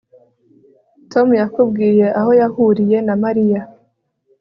Tom 1.11 1.27
yakubwiye 1.41 2.07
aho 2.19 2.31
yahuriye 2.41 2.97
na 3.07 3.15
Mariya 3.23 3.61